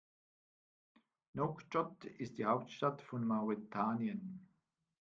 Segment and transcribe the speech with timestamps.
[1.35, 4.49] Nouakchott ist die Hauptstadt von Mauretanien.